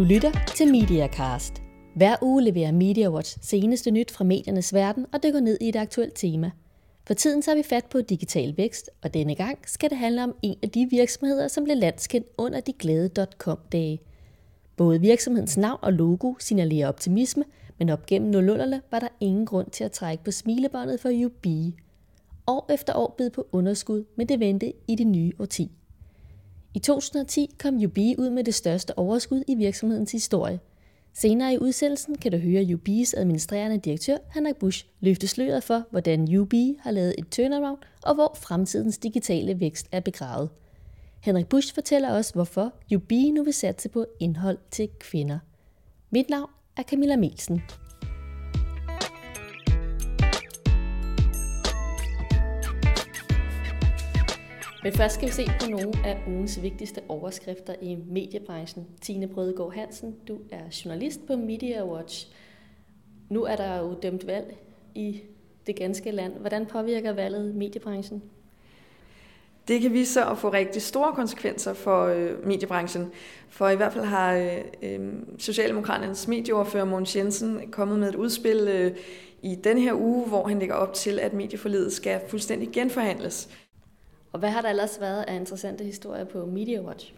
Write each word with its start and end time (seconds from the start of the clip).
Du 0.00 0.04
lytter 0.04 0.32
til 0.56 0.72
MediaCast. 0.72 1.62
Hver 1.94 2.16
uge 2.22 2.42
leverer 2.42 2.72
MediaWatch 2.72 3.38
seneste 3.42 3.90
nyt 3.90 4.10
fra 4.10 4.24
mediernes 4.24 4.74
verden 4.74 5.06
og 5.12 5.22
dykker 5.22 5.40
ned 5.40 5.58
i 5.60 5.68
et 5.68 5.76
aktuelt 5.76 6.14
tema. 6.14 6.50
For 7.06 7.14
tiden 7.14 7.42
tager 7.42 7.56
vi 7.56 7.62
fat 7.62 7.84
på 7.84 8.00
digital 8.00 8.56
vækst, 8.56 8.90
og 9.02 9.14
denne 9.14 9.34
gang 9.34 9.58
skal 9.66 9.90
det 9.90 9.98
handle 9.98 10.24
om 10.24 10.34
en 10.42 10.56
af 10.62 10.70
de 10.70 10.86
virksomheder, 10.90 11.48
som 11.48 11.64
blev 11.64 11.76
landskendt 11.76 12.26
under 12.38 12.60
de 12.60 12.72
glade 12.72 13.26
.com-dage. 13.38 14.00
Både 14.76 15.00
virksomhedens 15.00 15.56
navn 15.56 15.78
og 15.82 15.92
logo 15.92 16.34
signalerer 16.38 16.88
optimisme, 16.88 17.44
men 17.78 17.88
op 17.88 18.06
gennem 18.06 18.50
00'erne 18.50 18.80
var 18.90 18.98
der 18.98 19.08
ingen 19.20 19.46
grund 19.46 19.70
til 19.70 19.84
at 19.84 19.92
trække 19.92 20.24
på 20.24 20.30
smilebåndet 20.30 21.00
for 21.00 21.24
UB. 21.26 21.46
År 22.46 22.72
efter 22.72 22.96
år 22.96 23.14
bed 23.18 23.30
på 23.30 23.46
underskud, 23.52 24.04
men 24.16 24.28
det 24.28 24.40
vendte 24.40 24.72
i 24.88 24.94
det 24.94 25.06
nye 25.06 25.32
årti. 25.38 25.70
I 26.74 26.78
2010 26.78 27.54
kom 27.58 27.76
Jubi 27.76 28.14
ud 28.18 28.30
med 28.30 28.44
det 28.44 28.54
største 28.54 28.98
overskud 28.98 29.42
i 29.48 29.54
virksomhedens 29.54 30.12
historie. 30.12 30.60
Senere 31.14 31.54
i 31.54 31.58
udsendelsen 31.58 32.14
kan 32.14 32.32
du 32.32 32.38
høre 32.38 32.62
UB's 32.62 33.12
administrerende 33.16 33.78
direktør 33.78 34.16
Henrik 34.34 34.56
Busch 34.56 34.86
løfte 35.00 35.26
sløret 35.26 35.62
for, 35.62 35.82
hvordan 35.90 36.36
UB 36.36 36.52
har 36.80 36.90
lavet 36.90 37.14
et 37.18 37.28
turnaround 37.30 37.78
og 38.02 38.14
hvor 38.14 38.36
fremtidens 38.40 38.98
digitale 38.98 39.60
vækst 39.60 39.88
er 39.92 40.00
begravet. 40.00 40.50
Henrik 41.20 41.46
Busch 41.46 41.74
fortæller 41.74 42.12
os, 42.12 42.30
hvorfor 42.30 42.72
UB 42.94 43.12
nu 43.12 43.44
vil 43.44 43.52
satse 43.52 43.88
på 43.88 44.06
indhold 44.20 44.58
til 44.70 44.88
kvinder. 45.00 45.38
Mit 46.10 46.30
navn 46.30 46.50
er 46.76 46.82
Camilla 46.82 47.16
Melsen. 47.16 47.62
Men 54.82 54.92
først 54.92 55.14
skal 55.14 55.28
vi 55.28 55.32
se 55.32 55.46
på 55.60 55.70
nogle 55.70 55.92
af 56.04 56.22
ugens 56.26 56.62
vigtigste 56.62 57.00
overskrifter 57.08 57.74
i 57.82 57.98
mediebranchen. 58.10 58.86
Tine 59.00 59.28
Brødegård 59.28 59.74
Hansen, 59.74 60.14
du 60.28 60.38
er 60.50 60.62
journalist 60.84 61.26
på 61.26 61.36
Media 61.36 61.86
Watch. 61.86 62.28
Nu 63.28 63.44
er 63.44 63.56
der 63.56 63.78
jo 63.78 63.94
dømt 64.02 64.26
valg 64.26 64.56
i 64.94 65.20
det 65.66 65.76
ganske 65.76 66.10
land. 66.10 66.32
Hvordan 66.32 66.66
påvirker 66.66 67.12
valget 67.12 67.54
mediebranchen? 67.54 68.22
Det 69.68 69.80
kan 69.80 69.92
vise 69.92 70.12
sig 70.12 70.26
at 70.26 70.38
få 70.38 70.52
rigtig 70.52 70.82
store 70.82 71.12
konsekvenser 71.12 71.74
for 71.74 72.04
øh, 72.04 72.46
mediebranchen. 72.46 73.12
For 73.48 73.68
i 73.68 73.76
hvert 73.76 73.92
fald 73.92 74.04
har 74.04 74.34
øh, 74.34 74.58
øh 74.82 75.12
Socialdemokraternes 75.38 76.28
medieordfører 76.28 76.84
Mogens 76.84 77.16
Jensen 77.16 77.70
kommet 77.70 77.98
med 77.98 78.08
et 78.08 78.14
udspil 78.14 78.68
øh, 78.68 78.96
i 79.42 79.54
den 79.54 79.78
her 79.78 79.94
uge, 79.94 80.28
hvor 80.28 80.48
han 80.48 80.58
lægger 80.58 80.74
op 80.74 80.94
til, 80.94 81.18
at 81.18 81.32
medieforledet 81.32 81.92
skal 81.92 82.20
fuldstændig 82.28 82.68
genforhandles. 82.72 83.48
Og 84.32 84.38
hvad 84.38 84.50
har 84.50 84.62
der 84.62 84.68
ellers 84.68 85.00
været 85.00 85.22
af 85.22 85.34
interessante 85.34 85.84
historier 85.84 86.24
på 86.24 86.46
Media 86.46 86.80
Watch? 86.80 87.14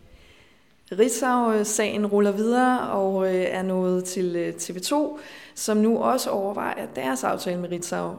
Ritzau-sagen 0.99 2.07
ruller 2.07 2.33
videre 2.33 2.91
og 2.91 3.27
øh, 3.27 3.41
er 3.49 3.63
nået 3.63 4.05
til 4.05 4.37
øh, 4.37 4.55
TV2, 4.55 5.19
som 5.55 5.77
nu 5.77 5.99
også 5.99 6.31
overvejer 6.31 6.87
deres 6.87 7.25
aftale 7.25 7.61
med 7.61 7.71
Ritzau. 7.71 8.17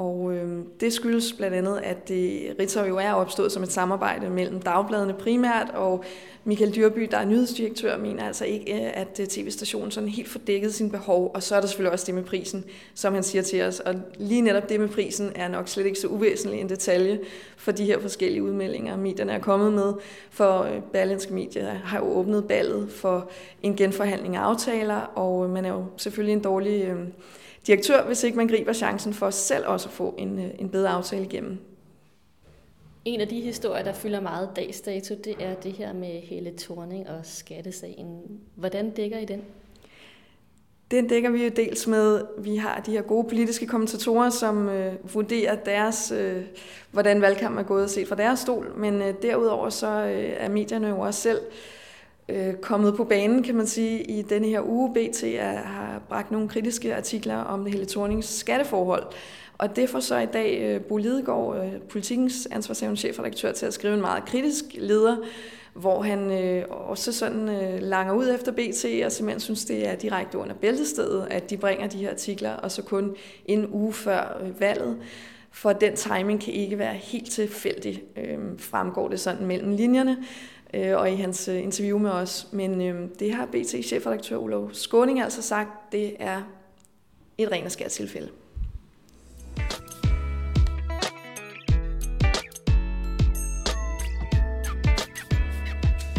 Og 0.00 0.34
øh, 0.34 0.58
det 0.80 0.92
skyldes 0.92 1.32
blandt 1.32 1.56
andet, 1.56 1.80
at 1.82 2.08
det, 2.08 2.56
Ritzau 2.60 2.84
jo 2.84 2.96
er 2.96 3.12
opstået 3.12 3.52
som 3.52 3.62
et 3.62 3.72
samarbejde 3.72 4.30
mellem 4.30 4.60
dagbladene 4.60 5.14
primært, 5.14 5.70
og 5.74 6.04
Michael 6.44 6.74
Dyrby, 6.74 7.08
der 7.10 7.16
er 7.18 7.24
nyhedsdirektør, 7.24 7.98
mener 7.98 8.24
altså 8.24 8.44
ikke, 8.44 8.74
øh, 8.74 8.90
at 8.94 9.20
øh, 9.20 9.26
tv-stationen 9.26 9.90
sådan 9.90 10.08
helt 10.08 10.28
fordækket 10.28 10.74
sin 10.74 10.90
behov. 10.90 11.30
Og 11.34 11.42
så 11.42 11.56
er 11.56 11.60
der 11.60 11.68
selvfølgelig 11.68 11.92
også 11.92 12.06
det 12.06 12.14
med 12.14 12.24
prisen, 12.24 12.64
som 12.94 13.14
han 13.14 13.22
siger 13.22 13.42
til 13.42 13.62
os. 13.62 13.80
Og 13.80 13.94
lige 14.18 14.40
netop 14.40 14.68
det 14.68 14.80
med 14.80 14.88
prisen 14.88 15.32
er 15.34 15.48
nok 15.48 15.68
slet 15.68 15.86
ikke 15.86 15.98
så 15.98 16.08
uvæsentlig 16.08 16.60
en 16.60 16.68
detalje 16.68 17.20
for 17.56 17.72
de 17.72 17.84
her 17.84 18.00
forskellige 18.00 18.42
udmeldinger, 18.42 18.96
medierne 18.96 19.32
er 19.32 19.38
kommet 19.38 19.72
med. 19.72 19.92
For 20.30 20.62
øh, 20.62 20.82
Berlinske 20.92 21.34
Medier 21.34 21.72
har 21.72 21.98
jo 21.98 22.04
åbnet 22.04 22.44
ballet 22.48 22.90
for 22.90 23.30
en 23.62 23.76
genforhandling 23.76 24.36
af 24.36 24.40
aftaler, 24.40 24.96
og 24.96 25.50
man 25.50 25.64
er 25.64 25.70
jo 25.70 25.84
selvfølgelig 25.96 26.32
en 26.32 26.42
dårlig... 26.42 26.84
Øh, 26.84 26.98
direktør, 27.66 28.06
hvis 28.06 28.24
ikke 28.24 28.36
man 28.36 28.48
griber 28.48 28.72
chancen 28.72 29.14
for 29.14 29.30
selv 29.30 29.66
også 29.66 29.88
at 29.88 29.92
få 29.92 30.14
en, 30.18 30.38
øh, 30.38 30.50
en 30.58 30.68
bedre 30.68 30.88
aftale 30.88 31.24
igennem. 31.24 31.58
En 33.04 33.20
af 33.20 33.28
de 33.28 33.40
historier, 33.40 33.84
der 33.84 33.92
fylder 33.92 34.20
meget 34.20 34.50
dags 34.56 34.80
dato, 34.80 35.14
det 35.24 35.34
er 35.38 35.54
det 35.54 35.72
her 35.72 35.92
med 35.92 36.20
hele 36.20 36.52
Thorning 36.58 37.08
og 37.08 37.20
skattesagen. 37.22 38.20
Hvordan 38.54 38.90
dækker 38.90 39.18
I 39.18 39.24
den? 39.24 39.42
Den 40.90 41.08
dækker 41.08 41.30
vi 41.30 41.44
jo 41.44 41.50
dels 41.56 41.86
med, 41.86 42.22
vi 42.38 42.56
har 42.56 42.80
de 42.80 42.90
her 42.90 43.02
gode 43.02 43.28
politiske 43.28 43.66
kommentatorer, 43.66 44.30
som 44.30 44.68
øh, 44.68 45.14
vurderer 45.14 45.54
deres, 45.54 46.12
øh, 46.16 46.42
hvordan 46.90 47.20
valgkampen 47.20 47.58
er 47.58 47.68
gået 47.68 47.90
set 47.90 48.08
fra 48.08 48.16
deres 48.16 48.40
stol, 48.40 48.72
men 48.76 49.02
øh, 49.02 49.14
derudover 49.22 49.68
så 49.68 49.86
øh, 49.86 50.32
er 50.36 50.48
medierne 50.48 50.88
jo 50.88 51.00
også 51.00 51.20
selv 51.20 51.40
øh, 51.46 51.52
øh, 52.30 52.54
kommet 52.54 52.96
på 52.96 53.04
banen, 53.04 53.42
kan 53.42 53.54
man 53.54 53.66
sige, 53.66 54.02
i 54.02 54.22
denne 54.22 54.48
her 54.48 54.62
uge. 54.68 54.94
BT 54.94 55.22
er, 55.24 55.52
har 55.52 56.02
bragt 56.08 56.30
nogle 56.30 56.48
kritiske 56.48 56.96
artikler 56.96 57.36
om 57.36 57.64
det 57.64 57.72
hele 57.72 57.86
Thornings 57.86 58.38
skatteforhold. 58.38 59.04
Og 59.58 59.76
det 59.76 59.88
får 59.88 60.00
så 60.00 60.18
i 60.18 60.26
dag 60.26 60.60
øh, 60.62 60.80
Bo 60.80 60.96
Lidegaard, 60.96 61.64
øh, 61.64 61.80
politikens 61.80 62.48
ansvarshavende 62.50 63.00
chefredaktør, 63.00 63.52
til 63.52 63.66
at 63.66 63.74
skrive 63.74 63.94
en 63.94 64.00
meget 64.00 64.24
kritisk 64.24 64.64
leder, 64.78 65.16
hvor 65.74 66.02
han 66.02 66.30
øh, 66.44 66.64
også 66.68 67.12
sådan 67.12 67.48
øh, 67.48 67.82
langer 67.82 68.14
ud 68.14 68.34
efter 68.34 68.52
BT, 68.52 69.04
og 69.04 69.12
simpelthen 69.12 69.40
synes, 69.40 69.64
det 69.64 69.88
er 69.88 69.94
direkte 69.94 70.38
under 70.38 70.54
bæltestedet, 70.54 71.26
at 71.30 71.50
de 71.50 71.56
bringer 71.56 71.88
de 71.88 71.98
her 71.98 72.10
artikler, 72.10 72.52
og 72.52 72.70
så 72.70 72.82
kun 72.82 73.16
en 73.46 73.66
uge 73.72 73.92
før 73.92 74.40
øh, 74.42 74.60
valget. 74.60 74.96
For 75.52 75.72
den 75.72 75.96
timing 75.96 76.40
kan 76.40 76.54
ikke 76.54 76.78
være 76.78 76.94
helt 76.94 77.30
tilfældig, 77.30 78.02
øh, 78.16 78.38
fremgår 78.58 79.08
det 79.08 79.20
sådan 79.20 79.46
mellem 79.46 79.76
linjerne 79.76 80.16
øh, 80.74 80.98
og 80.98 81.10
i 81.10 81.14
hans 81.14 81.48
øh, 81.48 81.62
interview 81.62 81.98
med 81.98 82.10
os. 82.10 82.48
Men 82.52 82.80
øh, 82.80 83.08
det 83.18 83.34
har 83.34 83.46
BT 83.46 83.84
chefredaktør 83.84 84.36
Olof 84.36 84.72
Skåning 84.72 85.20
altså 85.20 85.42
sagt, 85.42 85.92
det 85.92 86.16
er 86.18 86.42
et 87.38 87.52
ren 87.52 87.64
og 87.64 87.72
skært 87.72 87.90
tilfælde. 87.90 88.28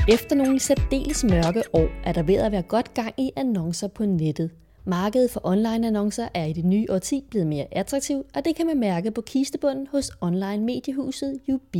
Efter 0.10 0.36
nogle 0.36 0.60
særdeles 0.60 1.24
mørke 1.24 1.64
år 1.74 1.90
er 2.04 2.14
der 2.14 2.24
ved 2.24 2.36
at 2.36 2.52
være 2.52 2.62
godt 2.62 2.94
gang 2.94 3.14
i 3.18 3.32
annoncer 3.36 3.88
på 3.88 4.06
nettet. 4.06 4.52
Markedet 4.86 5.32
for 5.32 5.42
online-annoncer 5.44 6.28
er 6.34 6.46
i 6.46 6.54
det 6.54 6.66
nye 6.66 6.86
årti 6.90 7.24
blevet 7.30 7.48
mere 7.48 7.66
attraktivt, 7.72 8.28
og 8.36 8.46
det 8.46 8.56
kan 8.56 8.66
man 8.66 8.80
mærke 8.80 9.12
på 9.12 9.22
kistebunden 9.22 9.88
hos 9.88 10.12
online-mediehuset 10.22 11.40
UB. 11.54 11.76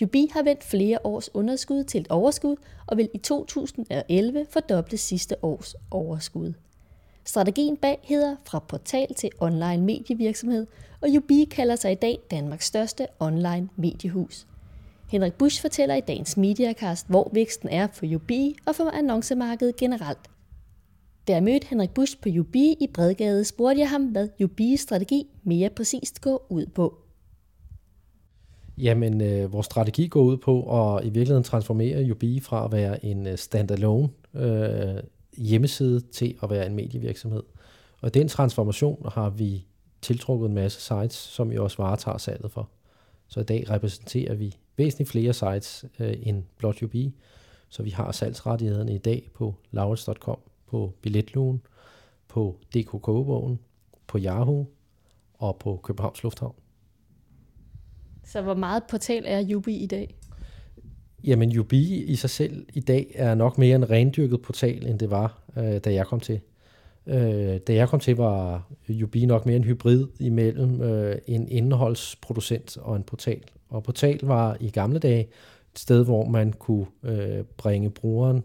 Jubi 0.00 0.30
har 0.32 0.42
vendt 0.42 0.64
flere 0.64 0.98
års 1.04 1.34
underskud 1.34 1.84
til 1.84 2.00
et 2.00 2.08
overskud 2.10 2.56
og 2.86 2.96
vil 2.96 3.08
i 3.14 3.18
2011 3.18 4.46
fordoble 4.50 4.96
sidste 4.96 5.44
års 5.44 5.74
overskud. 5.90 6.52
Strategien 7.24 7.76
bag 7.76 7.98
hedder 8.02 8.36
fra 8.44 8.58
portal 8.58 9.14
til 9.14 9.30
online 9.40 9.82
medievirksomhed, 9.82 10.66
og 11.00 11.08
Jubi 11.08 11.44
kalder 11.50 11.76
sig 11.76 11.92
i 11.92 11.94
dag 11.94 12.18
Danmarks 12.30 12.66
største 12.66 13.06
online 13.20 13.68
mediehus. 13.76 14.46
Henrik 15.10 15.32
Busch 15.32 15.60
fortæller 15.60 15.94
i 15.94 16.00
dagens 16.00 16.36
Mediacast, 16.36 17.06
hvor 17.08 17.30
væksten 17.32 17.68
er 17.68 17.88
for 17.92 18.06
Jubi 18.06 18.56
og 18.66 18.74
for 18.74 18.90
annoncemarkedet 18.90 19.76
generelt. 19.76 20.30
Da 21.28 21.32
jeg 21.32 21.42
mødte 21.42 21.66
Henrik 21.66 21.90
Busch 21.90 22.20
på 22.20 22.28
Jubi 22.28 22.76
i 22.80 22.86
Bredgade, 22.94 23.44
spurgte 23.44 23.80
jeg 23.80 23.90
ham, 23.90 24.04
hvad 24.04 24.28
Jubis 24.40 24.80
strategi 24.80 25.26
mere 25.44 25.70
præcist 25.70 26.20
går 26.20 26.46
ud 26.48 26.66
på. 26.66 27.05
Jamen, 28.78 29.20
øh, 29.20 29.52
vores 29.52 29.66
strategi 29.66 30.06
går 30.06 30.22
ud 30.22 30.36
på 30.36 30.80
at 30.80 31.04
i 31.04 31.08
virkeligheden 31.08 31.44
transformere 31.44 32.10
UB 32.10 32.42
fra 32.42 32.64
at 32.64 32.72
være 32.72 33.04
en 33.04 33.26
øh, 33.26 33.38
standalone 33.38 34.08
øh, 34.34 35.02
hjemmeside 35.36 36.00
til 36.00 36.38
at 36.42 36.50
være 36.50 36.66
en 36.66 36.74
medievirksomhed. 36.74 37.42
Og 38.00 38.14
den 38.14 38.28
transformation 38.28 39.08
har 39.12 39.30
vi 39.30 39.66
tiltrukket 40.02 40.48
en 40.48 40.54
masse 40.54 40.80
sites, 40.80 41.16
som 41.16 41.50
vi 41.50 41.58
også 41.58 41.76
varetager 41.82 42.18
salget 42.18 42.50
for. 42.50 42.68
Så 43.28 43.40
i 43.40 43.44
dag 43.44 43.70
repræsenterer 43.70 44.34
vi 44.34 44.54
væsentligt 44.76 45.10
flere 45.10 45.32
sites 45.32 45.84
øh, 45.98 46.14
end 46.22 46.42
blot 46.58 46.82
UB. 46.82 46.94
Så 47.68 47.82
vi 47.82 47.90
har 47.90 48.12
salgsrettighederne 48.12 48.94
i 48.94 48.98
dag 48.98 49.30
på 49.34 49.54
laurits.com, 49.70 50.38
på 50.66 50.92
Billetlugen, 51.02 51.62
på 52.28 52.56
DK 52.74 52.90
på 54.06 54.18
Yahoo 54.18 54.66
og 55.38 55.56
på 55.56 55.80
Københavns 55.82 56.22
Lufthavn. 56.22 56.65
Så 58.26 58.42
hvor 58.42 58.54
meget 58.54 58.82
portal 58.90 59.22
er 59.26 59.40
Jubi 59.40 59.76
i 59.76 59.86
dag? 59.86 60.14
Jamen, 61.24 61.50
Jubi 61.50 62.04
i 62.04 62.16
sig 62.16 62.30
selv 62.30 62.66
i 62.74 62.80
dag 62.80 63.12
er 63.14 63.34
nok 63.34 63.58
mere 63.58 63.76
en 63.76 63.90
rendyrket 63.90 64.42
portal, 64.42 64.86
end 64.86 64.98
det 64.98 65.10
var, 65.10 65.42
øh, 65.56 65.78
da 65.78 65.92
jeg 65.94 66.06
kom 66.06 66.20
til. 66.20 66.40
Øh, 67.06 67.56
da 67.66 67.74
jeg 67.74 67.88
kom 67.88 68.00
til, 68.00 68.16
var 68.16 68.68
Jubi 68.88 69.26
nok 69.26 69.46
mere 69.46 69.56
en 69.56 69.64
hybrid 69.64 70.06
imellem 70.20 70.82
øh, 70.82 71.18
en 71.26 71.48
indholdsproducent 71.48 72.76
og 72.76 72.96
en 72.96 73.02
portal. 73.02 73.40
Og 73.68 73.82
portal 73.82 74.20
var 74.22 74.56
i 74.60 74.70
gamle 74.70 74.98
dage 74.98 75.20
et 75.72 75.78
sted, 75.78 76.04
hvor 76.04 76.24
man 76.28 76.52
kunne 76.52 76.86
øh, 77.02 77.44
bringe 77.56 77.90
brugeren 77.90 78.42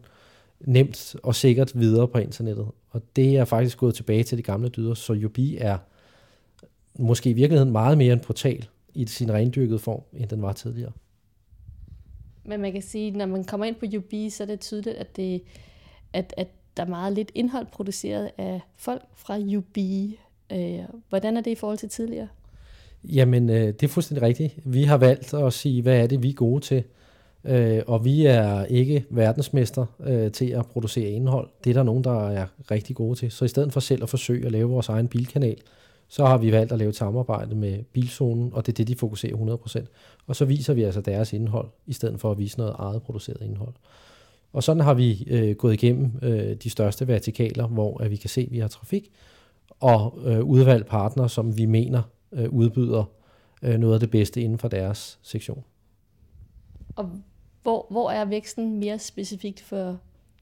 nemt 0.59 1.15
og 1.23 1.35
sikkert 1.35 1.71
videre 1.79 2.07
på 2.07 2.17
internettet. 2.17 2.67
Og 2.89 3.01
det 3.15 3.37
er 3.37 3.45
faktisk 3.45 3.77
gået 3.77 3.95
tilbage 3.95 4.23
til 4.23 4.37
de 4.37 4.43
gamle 4.43 4.69
dyder, 4.69 4.93
så 4.93 5.13
Jubi 5.13 5.57
er 5.57 5.77
måske 6.99 7.29
i 7.29 7.33
virkeligheden 7.33 7.71
meget 7.71 7.97
mere 7.97 8.13
en 8.13 8.19
portal, 8.19 8.67
i 8.93 9.05
sin 9.05 9.33
rendyrkede 9.33 9.79
form, 9.79 10.01
end 10.13 10.29
den 10.29 10.41
var 10.41 10.53
tidligere. 10.53 10.91
Men 12.45 12.61
man 12.61 12.71
kan 12.71 12.81
sige, 12.81 13.11
når 13.11 13.25
man 13.25 13.43
kommer 13.43 13.65
ind 13.65 13.75
på 13.75 13.85
UB, 13.97 14.31
så 14.31 14.43
er 14.43 14.47
det 14.47 14.59
tydeligt, 14.59 14.95
at 14.95 15.15
det 15.15 15.41
at, 16.13 16.33
at 16.38 16.47
der 16.77 16.83
er 16.83 16.88
meget 16.88 17.13
lidt 17.13 17.31
indhold 17.35 17.65
produceret 17.71 18.31
af 18.38 18.61
folk 18.77 19.01
fra 19.15 19.39
UB. 19.57 19.77
Øh, 20.51 20.79
hvordan 21.09 21.38
er 21.38 21.41
det 21.41 21.51
i 21.51 21.55
forhold 21.55 21.77
til 21.77 21.89
tidligere? 21.89 22.27
Jamen, 23.03 23.49
øh, 23.49 23.67
det 23.67 23.83
er 23.83 23.88
fuldstændig 23.88 24.21
rigtigt. 24.21 24.53
Vi 24.65 24.83
har 24.83 24.97
valgt 24.97 25.33
at 25.33 25.53
sige, 25.53 25.81
hvad 25.81 26.03
er 26.03 26.07
det, 26.07 26.23
vi 26.23 26.29
er 26.29 26.33
gode 26.33 26.61
til. 26.61 26.83
Øh, 27.45 27.81
og 27.88 28.05
vi 28.05 28.25
er 28.25 28.65
ikke 28.65 29.05
verdensmester 29.09 29.85
øh, 30.03 30.31
til 30.31 30.45
at 30.45 30.65
producere 30.65 31.09
indhold. 31.09 31.49
Det 31.63 31.69
er 31.69 31.73
der 31.73 31.83
nogen, 31.83 32.03
der 32.03 32.29
er 32.29 32.45
rigtig 32.71 32.95
gode 32.95 33.19
til. 33.19 33.31
Så 33.31 33.45
i 33.45 33.47
stedet 33.47 33.73
for 33.73 33.79
selv 33.79 34.03
at 34.03 34.09
forsøge 34.09 34.45
at 34.45 34.51
lave 34.51 34.69
vores 34.69 34.89
egen 34.89 35.07
bilkanal, 35.07 35.57
så 36.11 36.25
har 36.25 36.37
vi 36.37 36.51
valgt 36.51 36.71
at 36.71 36.79
lave 36.79 36.89
et 36.89 36.95
samarbejde 36.95 37.55
med 37.55 37.83
Bilzonen, 37.83 38.53
og 38.53 38.65
det 38.65 38.71
er 38.71 38.75
det, 38.75 38.87
de 38.87 38.95
fokuserer 38.95 39.35
100%. 39.35 39.85
Og 40.27 40.35
så 40.35 40.45
viser 40.45 40.73
vi 40.73 40.83
altså 40.83 41.01
deres 41.01 41.33
indhold, 41.33 41.69
i 41.85 41.93
stedet 41.93 42.19
for 42.19 42.31
at 42.31 42.37
vise 42.37 42.57
noget 42.57 42.75
eget 42.79 43.03
produceret 43.03 43.41
indhold. 43.41 43.73
Og 44.53 44.63
sådan 44.63 44.83
har 44.83 44.93
vi 44.93 45.27
øh, 45.27 45.55
gået 45.55 45.73
igennem 45.73 46.11
øh, 46.21 46.55
de 46.55 46.69
største 46.69 47.07
vertikaler, 47.07 47.67
hvor 47.67 48.03
at 48.03 48.11
vi 48.11 48.15
kan 48.15 48.29
se, 48.29 48.41
at 48.41 48.51
vi 48.51 48.59
har 48.59 48.67
trafik, 48.67 49.11
og 49.79 50.19
øh, 50.25 50.43
udvalgt 50.43 50.87
partner, 50.87 51.27
som 51.27 51.57
vi 51.57 51.65
mener 51.65 52.01
øh, 52.31 52.49
udbyder 52.49 53.03
øh, 53.61 53.79
noget 53.79 53.93
af 53.93 53.99
det 53.99 54.11
bedste 54.11 54.41
inden 54.41 54.57
for 54.57 54.67
deres 54.67 55.19
sektion. 55.21 55.63
Og 56.95 57.09
hvor, 57.63 57.87
hvor 57.89 58.11
er 58.11 58.25
væksten 58.25 58.79
mere 58.79 58.99
specifikt 58.99 59.61
for 59.61 59.97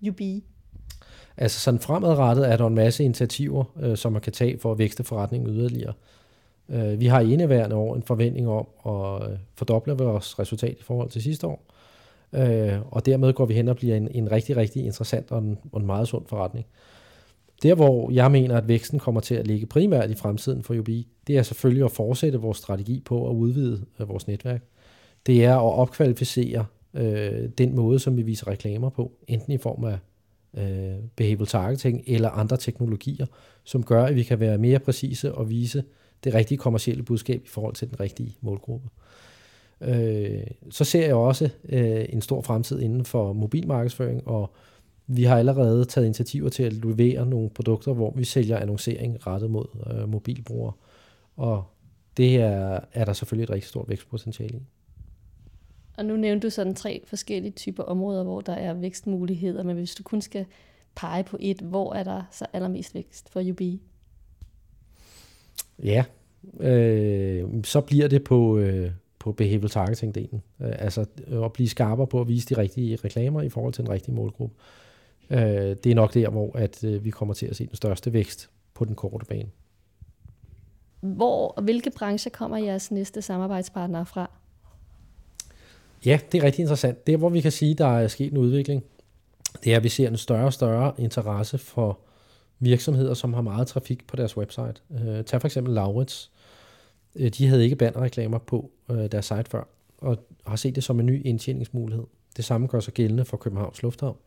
UB? 0.10 0.22
Altså 1.38 1.59
sådan 1.59 1.80
fremadrettet 1.80 2.51
er 2.51 2.57
der 2.57 2.68
en 2.68 2.75
masse 2.75 3.03
initiativer, 3.03 3.63
øh, 3.81 3.97
som 3.97 4.12
man 4.12 4.21
kan 4.21 4.33
tage 4.33 4.59
for 4.59 4.71
at 4.71 4.77
vækste 4.77 5.03
forretningen 5.03 5.50
yderligere. 5.50 5.94
Øh, 6.69 7.00
vi 7.00 7.06
har 7.06 7.19
i 7.19 7.33
indeværende 7.33 7.75
år 7.75 7.95
en 7.95 8.03
forventning 8.03 8.50
om 8.50 8.68
at 8.86 9.31
øh, 9.31 9.38
fordoble 9.56 9.94
vores 9.94 10.39
resultat 10.39 10.77
i 10.80 10.83
forhold 10.83 11.09
til 11.09 11.21
sidste 11.21 11.47
år. 11.47 11.65
Øh, 12.33 12.74
og 12.91 13.06
dermed 13.06 13.33
går 13.33 13.45
vi 13.45 13.53
hen 13.53 13.68
og 13.68 13.75
bliver 13.75 13.95
en, 13.95 14.07
en 14.12 14.31
rigtig, 14.31 14.57
rigtig 14.57 14.86
interessant 14.86 15.31
og 15.31 15.39
en, 15.39 15.57
og 15.71 15.80
en 15.80 15.86
meget 15.86 16.07
sund 16.07 16.25
forretning. 16.27 16.65
Der, 17.63 17.75
hvor 17.75 18.12
jeg 18.12 18.31
mener, 18.31 18.57
at 18.57 18.68
væksten 18.68 19.00
kommer 19.00 19.21
til 19.21 19.36
at 19.36 19.47
ligge 19.47 19.65
primært 19.65 20.09
i 20.09 20.15
fremtiden 20.15 20.63
for 20.63 20.75
UBI, 20.80 21.07
det 21.27 21.38
er 21.38 21.44
selvfølgelig 21.44 21.86
at 21.86 21.91
fortsætte 21.91 22.39
vores 22.39 22.57
strategi 22.57 23.01
på 23.06 23.30
at 23.30 23.33
udvide 23.33 23.86
øh, 24.00 24.09
vores 24.09 24.27
netværk. 24.27 24.63
Det 25.25 25.45
er 25.45 25.56
at 25.56 25.74
opkvalificere 25.74 26.65
øh, 26.94 27.50
den 27.57 27.75
måde, 27.75 28.00
som 28.00 28.18
vi 28.18 28.21
viser 28.21 28.47
reklamer 28.47 28.89
på, 28.89 29.12
enten 29.27 29.53
i 29.53 29.57
form 29.57 29.83
af 29.83 29.97
øh, 30.54 30.96
behavioral 31.16 31.48
targeting 31.48 32.04
eller 32.07 32.30
andre 32.30 32.57
teknologier, 32.57 33.25
som 33.63 33.84
gør, 33.84 34.04
at 34.04 34.16
vi 34.16 34.24
kan 34.24 34.40
være 34.40 34.57
mere 34.57 34.80
præcise 34.80 35.36
og 35.36 35.50
vise 35.50 35.84
det 36.24 36.34
rigtige 36.34 36.57
kommercielle 36.57 37.04
budskab 37.04 37.42
i 37.46 37.48
forhold 37.48 37.75
til 37.75 37.90
den 37.90 38.00
rigtige 38.00 38.38
målgruppe. 38.42 38.90
Øh, 39.81 40.44
så 40.69 40.84
ser 40.84 41.06
jeg 41.06 41.16
også 41.16 41.50
øh, 41.69 42.06
en 42.10 42.22
stor 42.22 42.42
fremtid 42.42 42.81
inden 42.81 43.06
for 43.06 43.34
mobilmarkedsføring, 43.34 44.28
og 44.28 44.54
vi 45.07 45.24
har 45.24 45.38
allerede 45.38 45.86
taget 45.86 46.06
initiativer 46.06 46.50
til 46.50 46.63
at 46.63 46.74
levere 46.74 47.25
nogle 47.25 47.50
produkter, 47.50 47.94
hvor 47.94 48.13
vi 48.16 48.24
sælger 48.24 48.57
annoncering 48.57 49.28
rettet 49.28 49.51
mod 49.51 49.66
øh, 49.94 50.10
mobilbrugere. 50.10 50.74
Og 51.38 51.63
det 52.18 52.36
er, 52.36 52.80
er 52.94 53.06
der 53.06 53.13
selvfølgelig 53.13 53.44
et 53.44 53.50
rigtig 53.50 53.69
stort 53.69 53.90
vækstpotentiale 53.90 54.57
i. 54.57 54.62
Og 56.00 56.06
nu 56.06 56.16
nævnte 56.16 56.48
du 56.48 56.50
sådan 56.50 56.75
tre 56.75 57.04
forskellige 57.06 57.51
typer 57.51 57.84
områder, 57.84 58.24
hvor 58.24 58.42
der 58.42 58.54
er 58.54 58.74
vækstmuligheder, 58.74 59.63
men 59.63 59.78
hvis 59.78 59.96
du 59.96 60.04
kun 60.04 60.22
skal 60.22 60.46
pege 60.96 61.24
på 61.24 61.38
et, 61.40 61.62
hvor 61.62 61.94
er 61.94 62.04
der 62.04 62.24
så 62.31 62.46
allermest 62.54 62.96
vækst 62.96 63.30
for 63.30 63.42
UB? 63.51 63.62
Ja, 65.84 66.04
øh, 66.60 67.44
så 67.63 67.81
bliver 67.81 68.07
det 68.07 68.24
på, 68.24 68.57
øh, 68.57 68.92
på 69.19 69.31
behavioral 69.31 69.69
targeting-delen. 69.69 70.66
Øh, 70.66 70.74
altså 70.80 71.06
at 71.31 71.54
blive 71.54 71.69
skarpere 71.69 72.07
på 72.07 72.22
at 72.22 72.28
vise 72.28 72.56
de 72.56 72.62
rigtige 72.62 72.96
reklamer 72.96 73.42
i 73.42 73.50
forhold 73.50 73.74
til 73.74 73.84
den 73.84 73.94
rigtige 73.94 74.16
målgruppe. 74.16 74.56
Øh, 75.30 75.40
det 75.84 75.86
er 75.86 75.96
nok 75.96 76.13
der, 76.13 76.30
hvor 76.30 76.57
at, 76.57 76.84
øh, 76.84 77.06
vi 77.06 77.10
kommer 77.10 77.34
til 77.34 77.46
at 77.46 77.56
se 77.56 77.66
den 77.68 77.75
største 77.75 78.13
vækst 78.13 78.50
på 78.74 78.86
den 78.86 78.96
korte 78.96 79.25
bane. 79.25 79.50
Hvor 81.01 81.48
og 81.48 81.63
hvilke 81.63 81.92
brancher 81.98 82.31
kommer 82.31 82.57
jeres 82.57 82.92
næste 82.92 83.22
samarbejdspartnere 83.22 84.06
fra? 84.06 84.38
Ja, 86.06 86.19
det 86.31 86.38
er 86.38 86.44
rigtig 86.44 86.62
interessant. 86.62 87.07
Det, 87.07 87.18
hvor 87.18 87.30
vi 87.30 87.42
kan 87.42 87.51
sige, 87.51 87.74
der 87.74 87.86
er 87.86 88.07
sket 88.07 88.31
en 88.31 88.38
udvikling, 88.38 88.84
det 89.63 89.74
er, 89.74 89.78
at 89.78 89.84
vi 89.84 89.90
ser 89.90 90.07
en 90.07 90.18
større 90.18 90.46
og 90.46 90.54
større 90.54 90.94
interesse 90.98 91.57
for 91.57 92.00
virksomheder, 92.60 93.13
som 93.13 93.34
har 93.34 93.42
meget 93.42 93.68
trafik 93.68 94.07
på 94.07 94.16
deres 94.16 94.38
website. 94.38 94.74
Uh, 94.90 95.22
tag 95.25 95.42
for 95.42 95.48
eksempel 95.48 95.74
Laurits. 95.74 96.31
Øh, 97.16 97.30
de 97.30 97.48
havde 97.48 97.63
ikke 97.63 97.75
bannerreklamer 97.75 98.38
på 98.38 98.72
øh, 98.92 99.12
deres 99.12 99.25
site 99.25 99.44
før, 99.50 99.63
og 99.98 100.18
har 100.48 100.56
set 100.56 100.75
det 100.75 100.84
som 100.84 101.00
en 101.00 101.06
ny 101.06 101.25
indtjeningsmulighed. 101.25 102.06
Det 102.38 102.46
samme 102.46 102.68
gør 102.68 102.80
sig 102.80 102.94
gældende 102.94 103.25
for 103.25 103.38
Københavns 103.38 103.84
Lufthavn, 103.84 104.18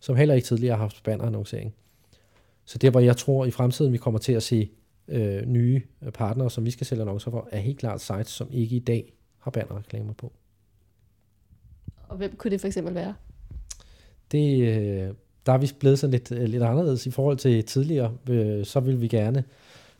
som 0.00 0.16
heller 0.16 0.34
ikke 0.34 0.46
tidligere 0.46 0.76
har 0.76 0.82
haft 0.82 1.02
bannerannoncering. 1.02 1.74
Så 2.64 2.78
det, 2.78 2.90
hvor 2.90 3.00
jeg 3.00 3.16
tror 3.16 3.44
i 3.44 3.50
fremtiden, 3.50 3.92
vi 3.92 3.98
kommer 3.98 4.20
til 4.20 4.32
at 4.32 4.42
se 4.42 4.70
øh, 5.08 5.46
nye 5.46 5.82
partnere, 6.14 6.50
som 6.50 6.64
vi 6.64 6.70
skal 6.70 6.86
sælge 6.86 7.02
annoncer 7.02 7.30
for, 7.30 7.48
er 7.52 7.58
helt 7.58 7.78
klart 7.78 8.00
sites, 8.00 8.28
som 8.28 8.48
ikke 8.52 8.76
i 8.76 8.78
dag 8.78 9.12
har 9.38 9.50
bannerreklamer 9.50 10.12
på. 10.12 10.32
Og 12.10 12.16
hvem 12.16 12.36
kunne 12.36 12.50
det 12.50 12.60
for 12.60 12.66
eksempel 12.66 12.94
være? 12.94 13.14
Det, 14.32 14.60
øh, 14.60 15.14
der 15.46 15.52
er 15.52 15.58
vi 15.58 15.70
blevet 15.78 15.98
sådan 15.98 16.12
lidt, 16.12 16.32
øh, 16.32 16.42
lidt 16.42 16.62
anderledes 16.62 17.06
i 17.06 17.10
forhold 17.10 17.36
til 17.36 17.64
tidligere. 17.64 18.12
Øh, 18.30 18.64
så 18.64 18.80
vil 18.80 19.00
vi 19.00 19.08
gerne 19.08 19.44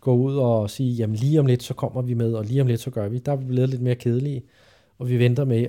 gå 0.00 0.14
ud 0.14 0.36
og 0.36 0.70
sige, 0.70 0.92
jamen 0.92 1.16
lige 1.16 1.40
om 1.40 1.46
lidt, 1.46 1.62
så 1.62 1.74
kommer 1.74 2.02
vi 2.02 2.14
med, 2.14 2.34
og 2.34 2.44
lige 2.44 2.60
om 2.60 2.66
lidt, 2.66 2.80
så 2.80 2.90
gør 2.90 3.08
vi. 3.08 3.18
Der 3.18 3.32
er 3.32 3.36
vi 3.36 3.44
blevet 3.44 3.68
lidt 3.68 3.82
mere 3.82 3.94
kedelige, 3.94 4.42
og 4.98 5.08
vi 5.08 5.18
venter 5.18 5.44
med 5.44 5.62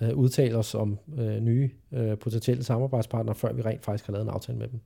at 0.00 0.12
udtale 0.12 0.56
os 0.58 0.74
om 0.74 0.98
nye 1.40 1.70
potentielle 2.20 2.64
samarbejdspartnere, 2.64 3.34
før 3.34 3.52
vi 3.52 3.62
rent 3.62 3.84
faktisk 3.84 4.06
har 4.06 4.12
lavet 4.12 4.24
en 4.24 4.30
aftale 4.30 4.58
med 4.58 4.68
dem. 4.68 4.80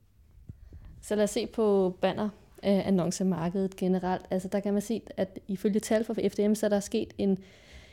Så 1.01 1.15
lad 1.15 1.23
os 1.23 1.29
se 1.29 1.47
på 1.47 1.97
banner 2.01 2.29
annoncemarkedet 2.63 3.75
generelt. 3.75 4.25
Altså 4.31 4.47
der 4.47 4.59
kan 4.59 4.73
man 4.73 4.81
se, 4.81 5.01
at 5.17 5.39
ifølge 5.47 5.79
tal 5.79 6.03
fra 6.03 6.13
FDM, 6.13 6.53
så 6.55 6.65
er 6.65 6.69
der 6.69 6.79
sket 6.79 7.13
en 7.17 7.37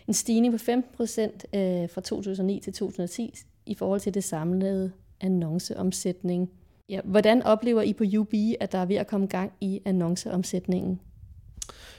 en 0.09 0.15
stigning 0.15 0.55
på 0.55 0.59
15 0.59 0.97
procent 0.97 1.47
øh, 1.55 1.89
fra 1.89 2.01
2009 2.01 2.61
til 2.61 2.73
2010 2.73 3.35
i 3.67 3.75
forhold 3.75 4.01
til 4.01 4.15
det 4.15 4.25
samlede 4.25 4.93
annonceomsætning. 5.21 6.51
Ja, 6.89 7.01
hvordan 7.05 7.43
oplever 7.43 7.83
I 7.83 7.93
på 7.93 8.05
UB, 8.19 8.35
at 8.61 8.73
der 8.73 8.79
er 8.79 8.87
ved 8.87 8.97
at 8.97 9.07
komme 9.07 9.27
gang 9.27 9.53
i 9.61 9.81
annonceomsætningen? 9.85 11.01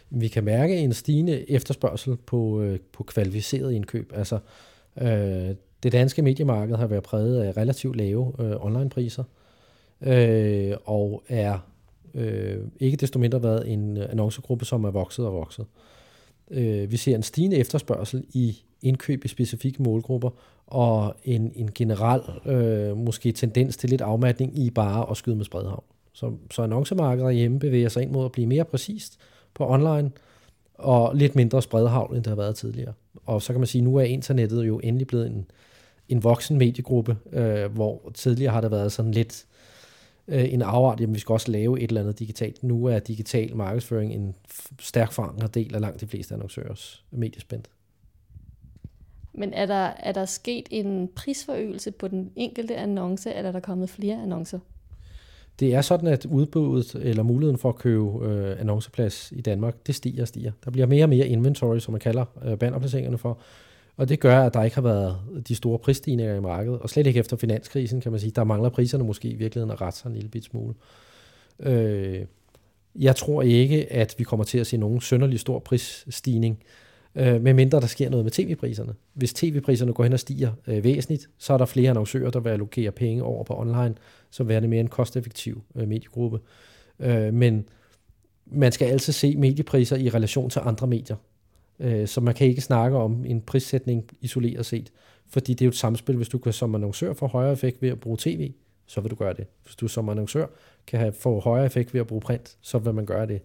Vi 0.10 0.28
kan 0.28 0.44
mærke 0.44 0.78
en 0.78 0.94
stigende 0.94 1.52
efterspørgsel 1.52 2.18
på, 2.18 2.62
øh, 2.62 2.80
på 2.92 3.04
kvalificeret 3.04 3.74
indkøb. 3.74 4.12
Altså, 4.16 4.40
øh, 5.02 5.56
det 5.84 5.92
danske 5.92 6.22
mediemarked 6.22 6.76
har 6.76 6.88
været 6.88 7.04
præget 7.04 7.42
af 7.42 7.58
relativt 7.58 7.96
lave 7.96 8.34
øh, 8.40 8.66
onlinepriser, 8.66 9.24
øh, 10.02 10.74
og 10.86 11.24
er 11.28 11.60
øh, 12.14 12.58
ikke 12.80 12.98
desto 12.98 13.20
mindre 13.20 13.44
været 13.44 13.72
en 13.74 13.98
annoncegruppe, 13.98 14.66
som 14.66 14.84
er 14.84 14.92
vokset 14.92 15.26
og 15.26 15.34
vokset. 15.34 15.66
Øh, 15.66 15.94
Øh, 16.52 16.92
vi 16.92 16.98
ser 16.98 17.16
en 17.16 17.24
stigende 17.24 17.58
efterspørgsel 17.58 18.24
i 18.30 18.58
indkøb 18.82 19.26
i 19.26 19.28
specifikke 19.28 19.84
målgrupper, 19.84 20.30
og 20.68 21.16
en, 21.24 21.52
en 21.56 21.70
generel 21.76 22.22
øh, 22.46 22.98
måske 22.98 23.32
tendens 23.32 23.78
til 23.78 23.90
lidt 23.90 24.02
afmatning 24.02 24.60
i 24.60 24.70
bare 24.70 25.10
at 25.12 25.18
skyde 25.18 25.36
med 25.36 25.46
spredhavn. 25.46 25.84
Så, 26.14 26.32
så 26.52 26.62
annoncemarkedet 26.62 27.36
hjemme 27.36 27.60
bevæger 27.60 27.90
sig 27.90 28.04
ind 28.04 28.12
mod 28.12 28.26
at 28.26 28.32
blive 28.32 28.48
mere 28.48 28.66
præcist 28.66 29.20
på 29.54 29.70
online, 29.70 30.12
og 30.74 31.16
lidt 31.16 31.36
mindre 31.36 31.62
spredhavn, 31.62 32.16
end 32.16 32.24
det 32.24 32.32
har 32.32 32.36
været 32.36 32.56
tidligere. 32.56 32.94
Og 33.26 33.42
så 33.42 33.54
kan 33.54 33.60
man 33.60 33.68
sige, 33.68 33.80
at 33.80 33.84
nu 33.84 33.96
er 33.96 34.04
internettet 34.04 34.68
jo 34.68 34.80
endelig 34.84 35.08
blevet 35.08 35.28
en, 35.28 35.46
en 36.10 36.24
voksen 36.24 36.58
mediegruppe, 36.58 37.18
øh, 37.32 37.72
hvor 37.72 38.12
tidligere 38.14 38.54
har 38.54 38.62
der 38.62 38.70
været 38.70 38.92
sådan 38.92 39.12
lidt 39.12 39.46
øh, 40.28 40.54
en 40.54 40.62
afart, 40.62 41.00
jamen 41.00 41.16
vi 41.16 41.20
skal 41.20 41.34
også 41.34 41.52
lave 41.52 41.82
et 41.82 41.88
eller 41.88 42.02
andet 42.02 42.20
digitalt. 42.20 42.64
Nu 42.64 42.86
er 42.86 43.00
digital 43.00 43.56
markedsføring 43.56 44.14
en 44.14 44.36
stærk 44.80 45.12
forankret 45.12 45.56
del 45.56 45.76
af 45.76 45.82
langt 45.82 46.02
de 46.02 46.08
fleste 46.08 46.34
annoncørers 46.34 47.04
mediespændt. 47.12 47.70
Men 49.34 49.54
er 49.54 49.66
der, 49.66 49.94
er 50.00 50.12
der 50.12 50.26
sket 50.26 50.68
en 50.72 51.10
prisforøgelse 51.16 51.92
på 51.92 52.08
den 52.08 52.32
enkelte 52.36 52.76
annonce, 52.76 53.34
eller 53.34 53.48
er 53.48 53.52
der 53.52 53.60
kommet 53.60 53.90
flere 53.90 54.22
annoncer? 54.22 54.60
Det 55.60 55.74
er 55.74 55.82
sådan, 55.82 56.08
at 56.08 56.26
udbuddet 56.26 56.96
eller 56.96 57.24
muligheden 57.24 57.58
for 57.58 57.70
at 57.70 57.76
købe 57.76 58.26
øh, 58.26 58.60
annonceplads 58.60 59.32
i 59.36 59.42
Danmark, 59.42 59.88
det 59.88 59.96
stiger 59.96 60.22
og 60.22 60.28
stiger. 60.28 60.52
Der 60.66 60.72
bliver 60.72 60.88
mere 60.88 61.06
og 61.06 61.10
mere 61.10 61.28
inventory, 61.28 61.80
som 61.80 61.92
man 61.92 62.02
kalder 62.02 62.26
øh, 62.46 62.58
bannerplaceringerne 62.58 63.18
for. 63.18 63.40
Og 63.98 64.10
det 64.10 64.20
gør, 64.20 64.40
at 64.40 64.54
der 64.54 64.64
ikke 64.64 64.76
har 64.76 64.82
været 64.82 65.18
de 65.48 65.56
store 65.56 65.80
prisstigninger 65.80 66.36
i 66.36 66.40
markedet, 66.40 66.80
og 66.80 66.90
slet 66.90 67.08
ikke 67.08 67.20
efter 67.20 67.38
finanskrisen, 67.38 68.02
kan 68.02 68.12
man 68.12 68.22
sige. 68.22 68.32
Der 68.32 68.44
mangler 68.44 68.70
priserne 68.70 69.04
måske 69.04 69.28
i 69.28 69.36
virkeligheden 69.36 69.72
at 69.72 69.82
rette 69.82 70.00
sig 70.00 70.10
en 70.10 70.16
lille 70.16 70.30
bit 70.30 70.44
smule. 70.44 70.74
Øh, 71.60 72.26
jeg 72.96 73.16
tror 73.16 73.42
ikke, 73.42 73.94
at 73.94 74.16
vi 74.18 74.24
kommer 74.24 74.44
til 74.44 74.58
at 74.58 74.68
se 74.68 74.78
nogen 74.78 75.02
sønderlig 75.02 75.40
stor 75.40 75.60
prisstigning, 75.60 76.64
øh, 77.16 77.42
medmindre 77.42 77.82
der 77.82 77.88
sker 77.88 78.10
noget 78.10 78.26
med 78.26 78.32
tv-priserne. 78.32 78.94
Hvis 79.14 79.34
tv-priserne 79.34 79.94
går 79.94 80.04
hen 80.04 80.14
og 80.14 80.20
stiger 80.20 80.52
øh, 80.68 80.84
væsentligt, 80.84 81.30
så 81.38 81.54
er 81.54 81.58
der 81.58 81.66
flere 81.66 81.90
annoncører, 81.90 82.32
der 82.32 82.40
vil 82.40 82.50
allokere 82.50 82.92
penge 82.92 83.24
over 83.24 83.44
på 83.44 83.60
online, 83.60 83.96
så 84.30 84.44
vil 84.44 84.62
det 84.62 84.70
mere 84.70 84.80
en 84.80 84.88
kosteffektiv 84.88 85.62
øh, 85.76 85.88
mediegruppe. 85.88 86.40
Øh, 87.00 87.34
men 87.34 87.66
man 88.46 88.72
skal 88.72 88.88
altid 88.88 89.14
se 89.14 89.36
mediepriser 89.36 89.98
i 89.98 90.10
relation 90.10 90.50
til 90.50 90.62
andre 90.66 90.88
medier. 90.88 91.16
Øh, 91.84 92.08
så 92.08 92.22
man 92.22 92.34
kan 92.34 92.48
ikke 92.48 92.62
snakke 92.62 92.98
om 92.98 93.26
en 93.26 93.42
prissætning 93.42 94.10
isoleret 94.22 94.66
set, 94.66 94.92
fordi 95.28 95.54
det 95.54 95.62
er 95.62 95.66
jo 95.66 95.70
et 95.70 95.76
samspil, 95.76 96.16
hvis 96.16 96.30
du 96.30 96.38
kan 96.38 96.54
som 96.54 96.76
annoncør 96.76 97.14
få 97.14 97.28
højere 97.28 97.54
effekt 97.54 97.82
ved 97.82 97.90
at 97.90 98.00
bruge 98.00 98.18
tv, 98.20 98.52
så 98.86 99.02
vil 99.02 99.12
du 99.12 99.16
gøre 99.16 99.34
det. 99.34 99.48
Hvis 99.64 99.76
du 99.76 99.88
som 99.88 100.10
annoncør 100.10 100.46
kan 100.88 101.00
have, 101.00 101.14
få 101.14 101.40
højere 101.40 101.66
effekt 101.66 101.94
ved 101.94 102.02
at 102.02 102.08
bruge 102.08 102.22
print, 102.22 102.58
så 102.62 102.78
vil 102.78 102.94
man 102.94 103.06
gøre 103.06 103.28
det. 103.28 103.42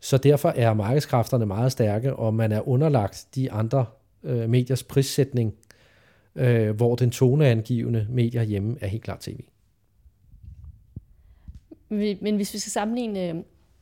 Så 0.00 0.16
derfor 0.16 0.48
er 0.48 0.74
markedskræfterne 0.74 1.46
meget 1.46 1.72
stærke, 1.72 2.16
og 2.16 2.34
man 2.34 2.52
er 2.52 2.68
underlagt 2.68 3.26
de 3.34 3.52
andre 3.52 3.84
øh, 4.22 4.50
mediers 4.50 4.82
prissætning, 4.82 5.54
øh, 6.34 6.76
hvor 6.76 6.96
den 6.96 7.10
toneangivende 7.10 8.06
medier 8.10 8.42
hjemme 8.42 8.76
er 8.80 8.86
helt 8.86 9.02
klart 9.02 9.20
tv. 9.20 9.40
Men 12.20 12.36
hvis 12.36 12.54
vi 12.54 12.58
skal 12.58 12.72
sammenligne 12.72 13.28
øh, 13.28 13.34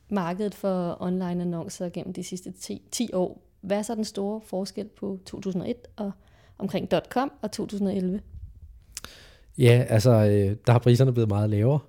markedet 0.09 0.55
for 0.55 0.97
online 0.99 1.41
annoncer 1.41 1.89
gennem 1.89 2.13
de 2.13 2.23
sidste 2.23 2.51
10, 2.51 2.81
10 2.91 3.09
år, 3.13 3.50
hvad 3.61 3.77
er 3.77 3.81
så 3.81 3.95
den 3.95 4.05
store 4.05 4.41
forskel 4.45 4.87
på 4.99 5.19
2001 5.25 5.75
og 5.95 6.11
omkring 6.57 6.89
.com 7.09 7.31
og 7.41 7.51
2011? 7.51 8.21
Ja, 9.57 9.85
altså, 9.89 10.11
øh, 10.11 10.55
der 10.65 10.71
har 10.71 10.79
priserne 10.79 11.13
blevet 11.13 11.29
meget 11.29 11.49
lavere. 11.49 11.79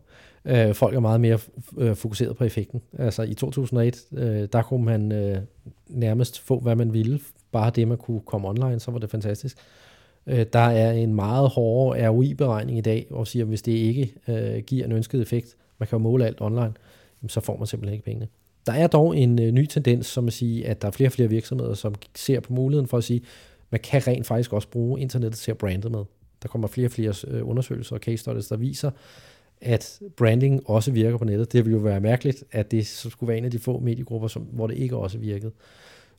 Øh, 0.44 0.74
folk 0.74 0.94
er 0.94 1.00
meget 1.00 1.20
mere 1.20 1.38
øh, 1.78 1.96
fokuseret 1.96 2.36
på 2.36 2.44
effekten. 2.44 2.82
Altså 2.98 3.22
i 3.22 3.34
2001, 3.34 4.04
øh, 4.12 4.48
der 4.52 4.62
kunne 4.62 4.84
man 4.84 5.12
øh, 5.12 5.38
nærmest 5.88 6.40
få, 6.40 6.60
hvad 6.60 6.76
man 6.76 6.92
ville. 6.92 7.20
Bare 7.52 7.70
det, 7.70 7.88
man 7.88 7.98
kunne 7.98 8.20
komme 8.20 8.48
online, 8.48 8.80
så 8.80 8.90
var 8.90 8.98
det 8.98 9.10
fantastisk. 9.10 9.56
Øh, 10.26 10.46
der 10.52 10.58
er 10.58 10.92
en 10.92 11.14
meget 11.14 11.48
hårdere 11.48 12.08
ROI-beregning 12.08 12.78
i 12.78 12.80
dag, 12.80 13.06
og 13.10 13.26
siger, 13.26 13.44
at 13.44 13.48
hvis 13.48 13.62
det 13.62 13.72
ikke 13.72 14.14
øh, 14.28 14.62
giver 14.62 14.84
en 14.84 14.92
ønsket 14.92 15.22
effekt, 15.22 15.56
man 15.78 15.86
kan 15.86 15.98
jo 15.98 16.02
måle 16.02 16.26
alt 16.26 16.40
online, 16.40 16.72
så 17.28 17.40
får 17.40 17.56
man 17.56 17.66
simpelthen 17.66 17.92
ikke 17.92 18.04
pengene. 18.04 18.28
Der 18.66 18.72
er 18.72 18.86
dog 18.86 19.16
en 19.16 19.42
øh, 19.42 19.52
ny 19.52 19.66
tendens, 19.66 20.06
som 20.06 20.26
at 20.26 20.32
sige, 20.32 20.66
at 20.66 20.82
der 20.82 20.88
er 20.88 20.92
flere 20.92 21.08
og 21.08 21.12
flere 21.12 21.28
virksomheder, 21.28 21.74
som 21.74 21.94
ser 22.14 22.40
på 22.40 22.52
muligheden 22.52 22.88
for 22.88 22.98
at 22.98 23.04
sige, 23.04 23.22
man 23.70 23.80
kan 23.80 24.06
rent 24.06 24.26
faktisk 24.26 24.52
også 24.52 24.68
bruge 24.68 25.00
internettet 25.00 25.38
til 25.38 25.50
at 25.50 25.58
brande 25.58 25.90
med. 25.90 26.04
Der 26.42 26.48
kommer 26.48 26.68
flere 26.68 26.86
og 26.86 26.90
flere 26.90 27.14
øh, 27.28 27.48
undersøgelser 27.48 27.96
og 27.96 28.00
case 28.00 28.16
studies, 28.16 28.48
der 28.48 28.56
viser, 28.56 28.90
at 29.60 30.00
branding 30.16 30.70
også 30.70 30.92
virker 30.92 31.18
på 31.18 31.24
nettet. 31.24 31.52
Det 31.52 31.64
ville 31.64 31.76
jo 31.76 31.82
være 31.82 32.00
mærkeligt, 32.00 32.44
at 32.52 32.70
det 32.70 32.86
skulle 32.86 33.28
være 33.28 33.38
en 33.38 33.44
af 33.44 33.50
de 33.50 33.58
få 33.58 33.78
mediegrupper, 33.78 34.28
som, 34.28 34.42
hvor 34.42 34.66
det 34.66 34.76
ikke 34.76 34.96
også 34.96 35.18
virkede. 35.18 35.52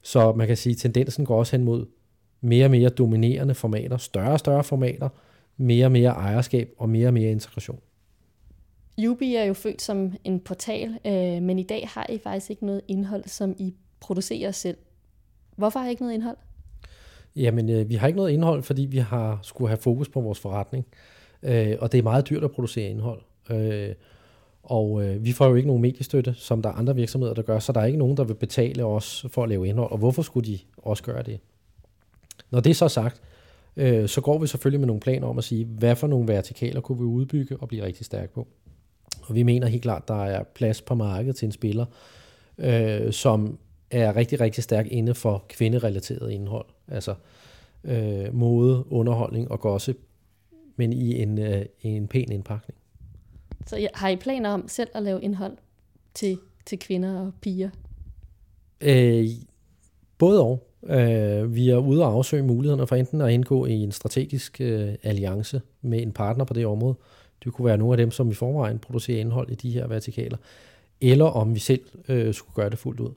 Så 0.01 0.33
man 0.33 0.47
kan 0.47 0.57
sige, 0.57 0.73
at 0.73 0.77
tendensen 0.77 1.25
går 1.25 1.39
også 1.39 1.57
hen 1.57 1.65
mod 1.65 1.85
mere 2.41 2.65
og 2.65 2.71
mere 2.71 2.89
dominerende 2.89 3.53
formater, 3.53 3.97
større 3.97 4.31
og 4.31 4.39
større 4.39 4.63
formater, 4.63 5.09
mere 5.57 5.85
og 5.85 5.91
mere 5.91 6.09
ejerskab 6.09 6.73
og 6.77 6.89
mere 6.89 7.07
og 7.07 7.13
mere 7.13 7.31
integration. 7.31 7.79
Yubi 8.99 9.35
er 9.35 9.43
jo 9.43 9.53
født 9.53 9.81
som 9.81 10.13
en 10.23 10.39
portal, 10.39 10.99
øh, 11.05 11.41
men 11.41 11.59
i 11.59 11.63
dag 11.63 11.87
har 11.93 12.05
I 12.09 12.17
faktisk 12.17 12.49
ikke 12.49 12.65
noget 12.65 12.81
indhold, 12.87 13.23
som 13.27 13.55
I 13.57 13.73
producerer 13.99 14.51
selv. 14.51 14.77
Hvorfor 15.55 15.79
har 15.79 15.87
I 15.87 15.89
ikke 15.89 16.03
noget 16.03 16.13
indhold? 16.13 16.37
Jamen, 17.35 17.69
øh, 17.69 17.89
vi 17.89 17.95
har 17.95 18.07
ikke 18.07 18.17
noget 18.17 18.31
indhold, 18.31 18.63
fordi 18.63 18.81
vi 18.81 18.97
har 18.97 19.39
skulle 19.41 19.69
have 19.69 19.77
fokus 19.77 20.09
på 20.09 20.21
vores 20.21 20.39
forretning. 20.39 20.85
Øh, 21.43 21.77
og 21.79 21.91
det 21.91 21.97
er 21.97 22.03
meget 22.03 22.29
dyrt 22.29 22.43
at 22.43 22.51
producere 22.51 22.89
indhold. 22.89 23.21
Øh, 23.49 23.95
og 24.63 25.03
øh, 25.03 25.25
vi 25.25 25.31
får 25.31 25.47
jo 25.47 25.55
ikke 25.55 25.67
nogen 25.67 25.81
mediestøtte, 25.81 26.33
som 26.33 26.61
der 26.61 26.69
er 26.69 26.73
andre 26.73 26.95
virksomheder, 26.95 27.33
der 27.33 27.41
gør, 27.41 27.59
så 27.59 27.71
der 27.71 27.81
er 27.81 27.85
ikke 27.85 27.99
nogen, 27.99 28.17
der 28.17 28.23
vil 28.23 28.33
betale 28.33 28.85
os 28.85 29.25
for 29.29 29.43
at 29.43 29.49
lave 29.49 29.67
indhold. 29.67 29.91
Og 29.91 29.97
hvorfor 29.97 30.21
skulle 30.21 30.51
de 30.51 30.59
også 30.77 31.03
gøre 31.03 31.23
det? 31.23 31.39
Når 32.51 32.59
det 32.59 32.69
er 32.69 32.73
så 32.73 32.87
sagt, 32.87 33.21
øh, 33.75 34.07
så 34.07 34.21
går 34.21 34.37
vi 34.37 34.47
selvfølgelig 34.47 34.79
med 34.79 34.87
nogle 34.87 34.99
planer 34.99 35.27
om 35.27 35.37
at 35.37 35.43
sige, 35.43 35.65
hvad 35.65 35.95
for 35.95 36.07
nogle 36.07 36.27
vertikaler 36.27 36.81
kunne 36.81 36.97
vi 36.97 37.03
udbygge 37.03 37.57
og 37.57 37.67
blive 37.67 37.83
rigtig 37.83 38.05
stærke 38.05 38.33
på. 38.33 38.47
Og 39.21 39.35
vi 39.35 39.43
mener 39.43 39.67
helt 39.67 39.83
klart, 39.83 40.07
der 40.07 40.23
er 40.23 40.43
plads 40.43 40.81
på 40.81 40.95
markedet 40.95 41.35
til 41.35 41.45
en 41.45 41.51
spiller, 41.51 41.85
øh, 42.57 43.13
som 43.13 43.57
er 43.91 44.15
rigtig, 44.15 44.39
rigtig 44.41 44.63
stærk 44.63 44.87
inde 44.87 45.15
for 45.15 45.45
kvinderelateret 45.49 46.31
indhold. 46.31 46.65
Altså 46.87 47.15
øh, 47.83 48.35
mode, 48.35 48.91
underholdning 48.91 49.51
og 49.51 49.59
gossip, 49.59 49.97
men 50.75 50.93
i 50.93 51.21
en, 51.21 51.39
øh, 51.39 51.65
en 51.81 52.07
pæn 52.07 52.31
indpakning. 52.31 52.79
Så 53.65 53.87
har 53.93 54.09
I 54.09 54.15
planer 54.15 54.49
om 54.49 54.67
selv 54.67 54.89
at 54.93 55.03
lave 55.03 55.21
indhold 55.21 55.57
til, 56.13 56.37
til 56.65 56.79
kvinder 56.79 57.19
og 57.19 57.31
piger? 57.41 57.69
Øh, 58.81 59.25
både 60.17 60.41
og. 60.41 60.69
Øh, 60.83 61.55
vi 61.55 61.69
er 61.69 61.77
ude 61.77 62.05
og 62.05 62.11
afsøge 62.11 62.43
mulighederne 62.43 62.87
for 62.87 62.95
enten 62.95 63.21
at 63.21 63.31
indgå 63.31 63.65
i 63.65 63.73
en 63.73 63.91
strategisk 63.91 64.61
øh, 64.61 64.93
alliance 65.03 65.61
med 65.81 66.01
en 66.01 66.11
partner 66.11 66.45
på 66.45 66.53
det 66.53 66.65
område. 66.65 66.95
Det 67.43 67.53
kunne 67.53 67.65
være 67.65 67.77
nogle 67.77 67.93
af 67.93 67.97
dem, 67.97 68.11
som 68.11 68.29
i 68.29 68.33
forvejen 68.33 68.79
producerer 68.79 69.19
indhold 69.19 69.49
i 69.49 69.55
de 69.55 69.71
her 69.71 69.87
vertikaler. 69.87 70.37
Eller 71.01 71.25
om 71.25 71.55
vi 71.55 71.59
selv 71.59 71.81
øh, 72.07 72.33
skulle 72.33 72.55
gøre 72.55 72.69
det 72.69 72.79
fuldt 72.79 72.99
ud. 72.99 73.13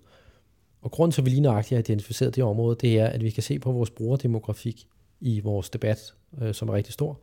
Og 0.83 0.91
grunden 0.91 1.13
til, 1.13 1.21
at 1.21 1.25
vi 1.25 1.31
lige 1.31 1.41
nøjagtigt 1.41 1.77
har 1.77 1.79
identificeret 1.79 2.37
det 2.37 2.45
område, 2.45 2.77
det 2.81 2.99
er, 2.99 3.07
at 3.07 3.25
vi 3.25 3.31
kan 3.31 3.43
se 3.43 3.59
på 3.59 3.73
vores 3.73 3.91
brugerdemografik 3.91 4.87
i 5.21 5.41
vores 5.41 5.71
debat, 5.71 6.15
øh, 6.43 6.55
som 6.55 6.69
er 6.69 6.73
rigtig 6.73 6.93
stor. 6.93 7.21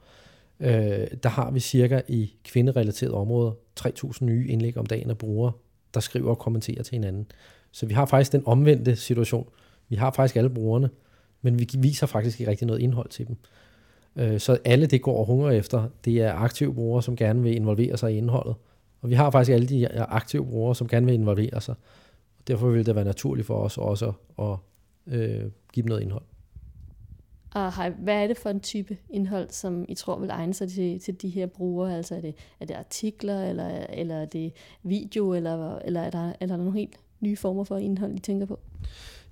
Øh, 0.59 1.07
der 1.23 1.29
har 1.29 1.51
vi 1.51 1.59
cirka 1.59 2.01
i 2.07 2.33
kvinderelateret 2.43 3.13
områder 3.13 3.51
3.000 3.79 4.25
nye 4.25 4.47
indlæg 4.47 4.77
om 4.77 4.85
dagen 4.85 5.09
af 5.09 5.17
brugere, 5.17 5.51
der 5.93 5.99
skriver 5.99 6.29
og 6.29 6.37
kommenterer 6.37 6.83
til 6.83 6.91
hinanden. 6.91 7.27
Så 7.71 7.85
vi 7.85 7.93
har 7.93 8.05
faktisk 8.05 8.31
den 8.31 8.43
omvendte 8.45 8.95
situation. 8.95 9.49
Vi 9.89 9.95
har 9.95 10.11
faktisk 10.11 10.35
alle 10.35 10.49
brugerne, 10.49 10.89
men 11.41 11.59
vi 11.59 11.69
viser 11.77 12.07
faktisk 12.07 12.39
ikke 12.39 12.51
rigtig 12.51 12.67
noget 12.67 12.79
indhold 12.81 13.09
til 13.09 13.27
dem. 13.27 13.37
Øh, 14.15 14.39
så 14.39 14.57
alle 14.65 14.85
det 14.85 15.01
går 15.01 15.19
og 15.19 15.25
hunger 15.25 15.49
efter, 15.49 15.87
det 16.05 16.21
er 16.21 16.33
aktive 16.33 16.73
brugere, 16.73 17.03
som 17.03 17.15
gerne 17.15 17.43
vil 17.43 17.55
involvere 17.55 17.97
sig 17.97 18.13
i 18.13 18.17
indholdet. 18.17 18.55
Og 19.01 19.09
vi 19.09 19.13
har 19.13 19.31
faktisk 19.31 19.53
alle 19.53 19.67
de 19.67 19.89
aktive 19.89 20.45
brugere, 20.45 20.75
som 20.75 20.87
gerne 20.87 21.05
vil 21.05 21.15
involvere 21.15 21.61
sig. 21.61 21.75
Derfor 22.47 22.69
vil 22.69 22.85
det 22.85 22.95
være 22.95 23.05
naturligt 23.05 23.47
for 23.47 23.55
os 23.55 23.77
også 23.77 24.13
at 24.39 24.55
øh, 25.07 25.51
give 25.73 25.83
dem 25.83 25.89
noget 25.89 26.01
indhold. 26.01 26.23
Og 27.55 27.71
hvad 27.89 28.23
er 28.23 28.27
det 28.27 28.37
for 28.37 28.49
en 28.49 28.59
type 28.59 28.97
indhold, 29.09 29.49
som 29.49 29.85
I 29.89 29.95
tror 29.95 30.19
vil 30.19 30.29
egne 30.29 30.53
sig 30.53 30.69
til, 30.69 30.99
til 30.99 31.21
de 31.21 31.29
her 31.29 31.45
brugere? 31.45 31.97
Altså 31.97 32.15
er 32.15 32.21
det, 32.21 32.35
er 32.59 32.65
det 32.65 32.73
artikler, 32.73 33.43
eller, 33.43 33.85
eller 33.89 34.15
er 34.15 34.25
det 34.25 34.53
video, 34.83 35.33
eller, 35.33 35.79
eller 35.79 36.01
er, 36.01 36.09
der, 36.09 36.33
er 36.39 36.45
der 36.45 36.57
nogle 36.57 36.73
helt 36.73 36.99
nye 37.19 37.35
former 37.35 37.63
for 37.63 37.77
indhold, 37.77 38.15
I 38.15 38.19
tænker 38.19 38.45
på? 38.45 38.59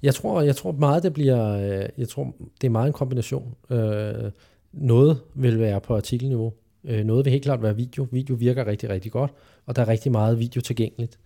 Jeg 0.01 0.15
tror, 0.15 0.41
jeg 0.41 0.55
tror 0.55 0.71
meget, 0.71 1.03
det 1.03 1.13
bliver, 1.13 1.57
øh, 1.57 1.89
jeg 1.97 2.09
tror, 2.09 2.33
det 2.61 2.67
er 2.67 2.71
meget 2.71 2.87
en 2.87 2.93
kombination. 2.93 3.55
Øh, 3.69 4.31
noget 4.73 5.21
vil 5.35 5.59
være 5.59 5.81
på 5.81 5.95
artikelniveau. 5.95 6.53
Øh, 6.83 7.05
noget 7.05 7.25
vil 7.25 7.31
helt 7.31 7.43
klart 7.43 7.61
være 7.61 7.75
video. 7.75 8.07
Video 8.11 8.35
virker 8.35 8.67
rigtig, 8.67 8.89
rigtig 8.89 9.11
godt, 9.11 9.31
og 9.65 9.75
der 9.75 9.81
er 9.81 9.87
rigtig 9.87 10.11
meget 10.11 10.39
video 10.39 10.61
tilgængeligt. 10.61 11.19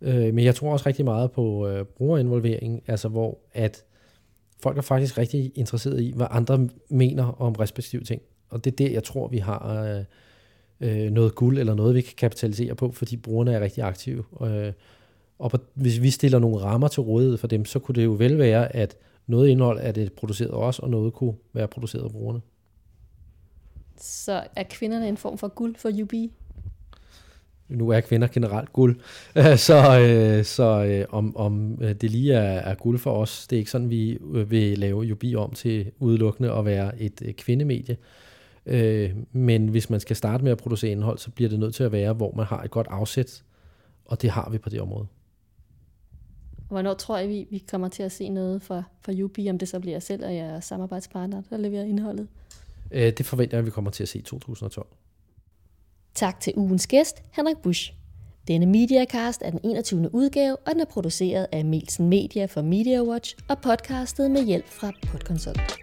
Øh, 0.00 0.34
men 0.34 0.44
jeg 0.44 0.54
tror 0.54 0.72
også 0.72 0.86
rigtig 0.86 1.04
meget 1.04 1.32
på 1.32 1.68
øh, 1.68 1.84
brugerinvolvering, 1.84 2.82
altså 2.86 3.08
hvor 3.08 3.38
at 3.52 3.84
folk 4.62 4.78
er 4.78 4.82
faktisk 4.82 5.18
rigtig 5.18 5.52
interesseret 5.54 6.00
i, 6.00 6.12
hvad 6.16 6.26
andre 6.30 6.68
mener 6.88 7.42
om 7.42 7.52
respektive 7.52 8.02
ting. 8.02 8.22
Og 8.48 8.64
det 8.64 8.72
er 8.72 8.76
der, 8.76 8.90
jeg 8.90 9.04
tror, 9.04 9.28
vi 9.28 9.38
har 9.38 9.84
øh, 9.84 10.04
øh, 10.80 11.10
noget 11.10 11.34
guld, 11.34 11.58
eller 11.58 11.74
noget, 11.74 11.94
vi 11.94 12.00
kan 12.00 12.14
kapitalisere 12.16 12.74
på, 12.74 12.90
fordi 12.90 13.16
brugerne 13.16 13.52
er 13.52 13.60
rigtig 13.60 13.84
aktive. 13.84 14.24
Øh, 14.42 14.72
og 15.38 15.50
på, 15.50 15.58
hvis 15.74 16.02
vi 16.02 16.10
stiller 16.10 16.38
nogle 16.38 16.58
rammer 16.58 16.88
til 16.88 17.02
rådighed 17.02 17.36
for 17.36 17.46
dem, 17.46 17.64
så 17.64 17.78
kunne 17.78 17.94
det 17.94 18.04
jo 18.04 18.12
vel 18.18 18.38
være, 18.38 18.76
at 18.76 18.96
noget 19.26 19.48
indhold 19.48 19.78
er 19.82 19.92
det 19.92 20.12
produceret 20.12 20.50
os, 20.50 20.78
og 20.78 20.90
noget 20.90 21.12
kunne 21.12 21.34
være 21.52 21.68
produceret 21.68 22.04
af 22.04 22.10
brugerne. 22.10 22.40
Så 23.98 24.44
er 24.56 24.62
kvinderne 24.62 25.08
en 25.08 25.16
form 25.16 25.38
for 25.38 25.48
guld 25.48 25.76
for 25.76 25.90
UB? 26.02 26.12
nu 27.72 27.88
er 27.88 28.00
kvinder 28.00 28.28
generelt 28.28 28.72
guld, 28.72 29.00
så, 29.68 30.00
øh, 30.00 30.44
så 30.44 30.84
øh, 30.84 31.06
om, 31.10 31.36
om 31.36 31.78
øh, 31.82 31.94
det 31.94 32.10
lige 32.10 32.34
er, 32.34 32.60
er 32.60 32.74
guld 32.74 32.98
for 32.98 33.12
os, 33.12 33.46
det 33.46 33.56
er 33.56 33.58
ikke 33.58 33.70
sådan, 33.70 33.90
vi 33.90 34.18
vil 34.46 34.78
lave 34.78 35.02
Jubi 35.02 35.34
om 35.34 35.52
til 35.52 35.90
udelukkende 35.98 36.52
at 36.52 36.64
være 36.64 37.02
et 37.02 37.34
kvindemedie. 37.36 37.96
Men 39.32 39.68
hvis 39.68 39.90
man 39.90 40.00
skal 40.00 40.16
starte 40.16 40.44
med 40.44 40.52
at 40.52 40.58
producere 40.58 40.90
indhold, 40.90 41.18
så 41.18 41.30
bliver 41.30 41.48
det 41.50 41.58
nødt 41.58 41.74
til 41.74 41.84
at 41.84 41.92
være, 41.92 42.12
hvor 42.12 42.32
man 42.36 42.46
har 42.46 42.62
et 42.62 42.70
godt 42.70 42.86
afsæt, 42.90 43.42
og 44.04 44.22
det 44.22 44.30
har 44.30 44.50
vi 44.50 44.58
på 44.58 44.68
det 44.68 44.80
område. 44.80 45.06
Hvornår 46.68 46.94
tror 46.94 47.18
jeg, 47.18 47.28
vi, 47.28 47.46
vi 47.50 47.64
kommer 47.70 47.88
til 47.88 48.02
at 48.02 48.12
se 48.12 48.28
noget 48.28 48.62
fra, 48.62 48.82
fra 49.00 49.12
Jubi, 49.12 49.50
om 49.50 49.58
det 49.58 49.68
så 49.68 49.80
bliver 49.80 49.98
selv 49.98 50.24
og 50.24 50.34
jeres 50.34 50.64
samarbejdspartner, 50.64 51.42
der 51.50 51.56
leverer 51.56 51.84
indholdet? 51.84 52.28
Øh, 52.92 53.12
det 53.12 53.26
forventer 53.26 53.56
jeg, 53.56 53.58
at 53.58 53.66
vi 53.66 53.70
kommer 53.70 53.90
til 53.90 54.02
at 54.02 54.08
se 54.08 54.18
i 54.18 54.22
2012. 54.22 54.86
Tak 56.14 56.40
til 56.40 56.52
ugens 56.56 56.86
gæst, 56.86 57.22
Henrik 57.32 57.56
Busch. 57.62 57.94
Denne 58.48 58.66
Mediacast 58.66 59.42
er 59.44 59.50
den 59.50 59.60
21. 59.64 60.14
udgave, 60.14 60.56
og 60.56 60.72
den 60.72 60.80
er 60.80 60.84
produceret 60.84 61.46
af 61.52 61.64
Melsen 61.64 62.08
Media 62.08 62.46
for 62.46 62.62
MediaWatch 62.62 63.36
og 63.48 63.58
podcastet 63.58 64.30
med 64.30 64.44
hjælp 64.44 64.68
fra 64.68 64.92
Podconsult. 65.06 65.81